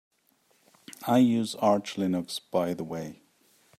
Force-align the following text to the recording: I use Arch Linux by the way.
I 1.05 1.19
use 1.19 1.53
Arch 1.53 1.95
Linux 1.97 2.41
by 2.49 2.73
the 2.73 2.83
way. 2.83 3.21